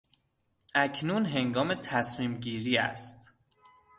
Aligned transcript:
اکنون 0.75 1.25
هنگام 1.25 1.73
تصمیم 1.73 2.37
گیری 2.37 2.77
است. 2.77 3.33